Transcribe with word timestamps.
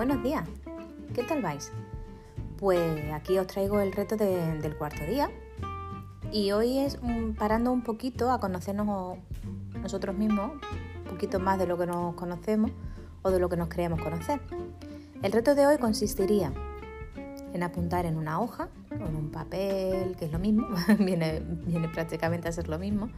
Buenos 0.00 0.22
días, 0.22 0.48
¿qué 1.14 1.22
tal 1.24 1.42
vais? 1.42 1.70
Pues 2.56 3.12
aquí 3.12 3.36
os 3.36 3.46
traigo 3.46 3.80
el 3.80 3.92
reto 3.92 4.16
del 4.16 4.74
cuarto 4.78 5.04
día 5.04 5.30
y 6.32 6.52
hoy 6.52 6.78
es 6.78 6.98
parando 7.38 7.70
un 7.70 7.82
poquito 7.82 8.30
a 8.30 8.40
conocernos 8.40 9.18
nosotros 9.74 10.16
mismos, 10.16 10.52
un 11.04 11.04
poquito 11.04 11.38
más 11.38 11.58
de 11.58 11.66
lo 11.66 11.76
que 11.76 11.84
nos 11.84 12.14
conocemos 12.14 12.70
o 13.20 13.30
de 13.30 13.40
lo 13.40 13.50
que 13.50 13.58
nos 13.58 13.68
creemos 13.68 14.00
conocer. 14.00 14.40
El 15.22 15.32
reto 15.32 15.54
de 15.54 15.66
hoy 15.66 15.76
consistiría 15.76 16.50
en 17.52 17.62
apuntar 17.62 18.06
en 18.06 18.16
una 18.16 18.40
hoja 18.40 18.70
o 18.92 19.06
en 19.06 19.14
un 19.14 19.30
papel, 19.30 20.16
que 20.16 20.24
es 20.24 20.32
lo 20.32 20.38
mismo, 20.38 20.66
viene, 20.98 21.42
prácticamente 21.92 22.48
a 22.48 22.52
ser 22.52 22.70
lo 22.70 22.78
mismo, 22.78 23.08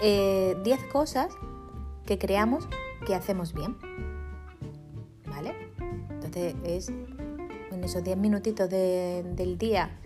10 0.00 0.02
eh, 0.02 0.78
cosas 0.90 1.28
que 2.04 2.18
creamos 2.18 2.68
que 3.06 3.14
hacemos 3.14 3.54
bien. 3.54 3.76
Es 6.36 6.88
en 6.88 7.84
esos 7.84 8.02
10 8.02 8.16
minutitos 8.16 8.68
del 8.68 9.56
día 9.56 10.00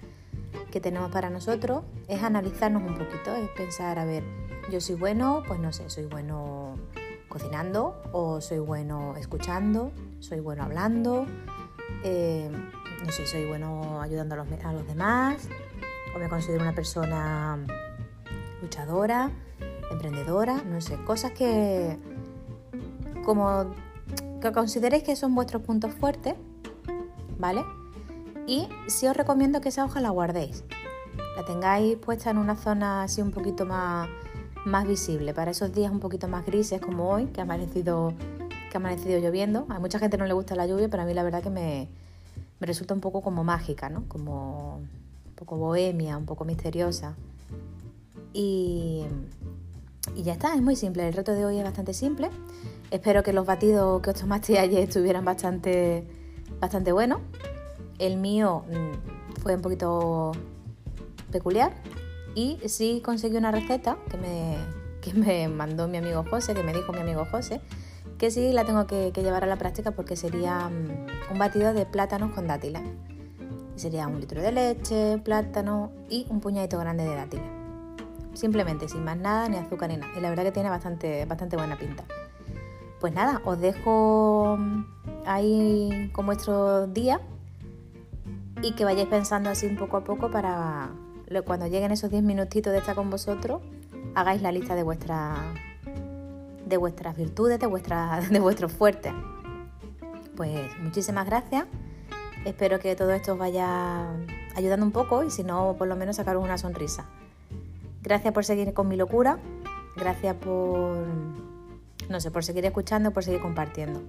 que 0.70 0.80
tenemos 0.80 1.10
para 1.10 1.30
nosotros, 1.30 1.84
es 2.06 2.22
analizarnos 2.22 2.82
un 2.82 2.98
poquito, 2.98 3.34
es 3.34 3.48
pensar, 3.50 3.98
a 3.98 4.04
ver, 4.04 4.24
yo 4.70 4.80
soy 4.80 4.96
bueno, 4.96 5.42
pues 5.46 5.58
no 5.58 5.72
sé, 5.72 5.88
soy 5.88 6.04
bueno 6.04 6.74
cocinando 7.28 8.02
o 8.12 8.42
soy 8.42 8.58
bueno 8.58 9.16
escuchando, 9.16 9.90
soy 10.20 10.40
bueno 10.40 10.64
hablando, 10.64 11.24
eh, 12.04 12.50
no 12.50 13.10
sé, 13.10 13.26
soy 13.26 13.46
bueno 13.46 14.02
ayudando 14.02 14.34
a 14.34 14.38
los, 14.38 14.64
a 14.64 14.72
los 14.72 14.86
demás 14.86 15.48
o 16.14 16.18
me 16.18 16.28
considero 16.28 16.62
una 16.62 16.74
persona 16.74 17.58
luchadora, 18.60 19.30
emprendedora, 19.90 20.62
no 20.64 20.82
sé, 20.82 20.96
cosas 21.04 21.32
que 21.32 21.96
como 23.24 23.74
que 24.40 24.52
consideréis 24.52 25.02
que 25.02 25.16
son 25.16 25.34
vuestros 25.34 25.62
puntos 25.62 25.92
fuertes, 25.92 26.34
¿vale? 27.38 27.64
Y 28.46 28.68
sí 28.86 29.06
os 29.06 29.16
recomiendo 29.16 29.60
que 29.60 29.68
esa 29.68 29.84
hoja 29.84 30.00
la 30.00 30.10
guardéis, 30.10 30.64
la 31.36 31.44
tengáis 31.44 31.96
puesta 31.96 32.30
en 32.30 32.38
una 32.38 32.56
zona 32.56 33.02
así 33.02 33.20
un 33.20 33.30
poquito 33.30 33.66
más, 33.66 34.08
más 34.64 34.86
visible, 34.86 35.34
para 35.34 35.50
esos 35.50 35.72
días 35.72 35.90
un 35.90 36.00
poquito 36.00 36.28
más 36.28 36.46
grises 36.46 36.80
como 36.80 37.10
hoy, 37.10 37.26
que 37.26 37.40
ha 37.40 37.44
amanecido, 37.44 38.14
que 38.70 38.76
ha 38.76 38.80
amanecido 38.80 39.18
lloviendo. 39.18 39.66
A 39.68 39.78
mucha 39.78 39.98
gente 39.98 40.16
no 40.18 40.26
le 40.26 40.32
gusta 40.32 40.54
la 40.54 40.66
lluvia, 40.66 40.88
pero 40.88 41.02
a 41.02 41.06
mí 41.06 41.14
la 41.14 41.22
verdad 41.22 41.42
que 41.42 41.50
me, 41.50 41.88
me 42.60 42.66
resulta 42.66 42.94
un 42.94 43.00
poco 43.00 43.22
como 43.22 43.44
mágica, 43.44 43.88
¿no? 43.88 44.04
Como 44.08 44.76
un 44.78 45.34
poco 45.34 45.56
bohemia, 45.56 46.16
un 46.16 46.26
poco 46.26 46.44
misteriosa. 46.44 47.14
Y, 48.32 49.04
y 50.18 50.24
ya 50.24 50.32
está, 50.32 50.52
es 50.54 50.60
muy 50.60 50.74
simple. 50.74 51.06
El 51.06 51.14
reto 51.14 51.32
de 51.32 51.44
hoy 51.44 51.58
es 51.58 51.64
bastante 51.64 51.94
simple. 51.94 52.28
Espero 52.90 53.22
que 53.22 53.32
los 53.32 53.46
batidos 53.46 54.02
que 54.02 54.10
os 54.10 54.16
tomaste 54.16 54.58
ayer 54.58 54.80
estuvieran 54.80 55.24
bastante, 55.24 56.04
bastante 56.60 56.90
buenos. 56.90 57.20
El 58.00 58.16
mío 58.16 58.64
mm, 58.68 59.40
fue 59.40 59.54
un 59.54 59.62
poquito 59.62 60.32
peculiar 61.30 61.72
y 62.34 62.58
sí 62.66 63.00
conseguí 63.04 63.36
una 63.36 63.52
receta 63.52 63.96
que 64.10 64.16
me, 64.16 64.56
que 65.00 65.14
me 65.14 65.46
mandó 65.46 65.86
mi 65.86 65.98
amigo 65.98 66.24
José, 66.28 66.52
que 66.52 66.64
me 66.64 66.74
dijo 66.74 66.92
mi 66.92 66.98
amigo 66.98 67.24
José, 67.30 67.60
que 68.18 68.32
sí 68.32 68.50
la 68.52 68.64
tengo 68.64 68.88
que, 68.88 69.12
llevar 69.12 69.44
a 69.44 69.46
la 69.46 69.56
práctica 69.56 69.92
porque 69.92 70.16
sería 70.16 70.68
mm, 70.68 71.32
un 71.32 71.38
batido 71.38 71.72
de 71.72 71.86
plátanos 71.86 72.32
con 72.32 72.48
dátiles. 72.48 72.82
Sería 73.76 74.08
un 74.08 74.18
litro 74.18 74.42
de 74.42 74.50
leche, 74.50 75.18
plátano 75.18 75.92
y 76.10 76.26
un 76.28 76.40
puñadito 76.40 76.76
grande 76.80 77.04
de 77.04 77.14
dátiles. 77.14 77.57
Simplemente, 78.34 78.88
sin 78.88 79.04
más 79.04 79.16
nada, 79.16 79.48
ni 79.48 79.56
azúcar 79.56 79.90
ni 79.90 79.96
nada. 79.96 80.12
Y 80.16 80.20
la 80.20 80.30
verdad 80.30 80.44
que 80.44 80.52
tiene 80.52 80.70
bastante, 80.70 81.24
bastante 81.26 81.56
buena 81.56 81.76
pinta. 81.76 82.04
Pues 83.00 83.12
nada, 83.12 83.40
os 83.44 83.60
dejo 83.60 84.56
mm, 84.58 84.84
ahí 85.26 86.10
con 86.12 86.26
vuestro 86.26 86.86
día 86.86 87.20
y 88.62 88.72
que 88.72 88.84
vayáis 88.84 89.08
pensando 89.08 89.50
así 89.50 89.66
un 89.66 89.76
poco 89.76 89.96
a 89.96 90.04
poco 90.04 90.30
para 90.30 90.90
cuando 91.44 91.66
lleguen 91.66 91.92
esos 91.92 92.10
10 92.10 92.22
minutitos 92.22 92.72
de 92.72 92.78
estar 92.78 92.94
con 92.96 93.10
vosotros, 93.10 93.60
hagáis 94.14 94.40
la 94.40 94.50
lista 94.50 94.74
de 94.74 94.82
vuestras 94.82 95.38
de 96.64 96.76
vuestras 96.76 97.16
virtudes, 97.16 97.58
de, 97.58 97.66
vuestras, 97.66 98.30
de 98.30 98.40
vuestros 98.40 98.72
fuertes. 98.72 99.12
Pues 100.36 100.70
muchísimas 100.80 101.26
gracias. 101.26 101.66
Espero 102.44 102.78
que 102.78 102.94
todo 102.94 103.10
esto 103.12 103.32
os 103.32 103.38
vaya 103.38 104.06
ayudando 104.54 104.86
un 104.86 104.92
poco 104.92 105.24
y 105.24 105.30
si 105.30 105.42
no, 105.42 105.74
por 105.76 105.88
lo 105.88 105.96
menos 105.96 106.16
sacaros 106.16 106.44
una 106.44 106.58
sonrisa. 106.58 107.06
Gracias 108.02 108.32
por 108.32 108.44
seguir 108.44 108.72
con 108.72 108.88
mi 108.88 108.96
locura. 108.96 109.38
Gracias 109.96 110.36
por, 110.36 111.06
no 112.08 112.20
sé, 112.20 112.30
por 112.30 112.44
seguir 112.44 112.64
escuchando, 112.64 113.10
por 113.12 113.24
seguir 113.24 113.40
compartiendo. 113.40 114.02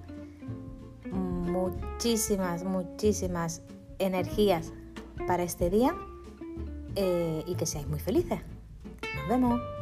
Muchísimas, 1.12 2.64
muchísimas 2.64 3.64
energías 3.98 4.72
para 5.28 5.44
este 5.44 5.70
día 5.70 5.96
eh, 6.96 7.44
y 7.46 7.56
que 7.56 7.66
seáis 7.66 7.88
muy 7.88 8.00
felices. 8.00 8.40
Nos 9.16 9.28
vemos. 9.28 9.79